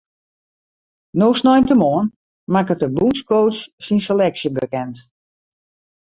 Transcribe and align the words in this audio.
No 1.21 1.27
sneintemoarn 1.39 2.07
makket 2.55 2.81
de 2.83 2.89
bûnscoach 2.95 3.59
syn 3.85 3.99
seleksje 4.05 4.49
bekend. 4.57 4.95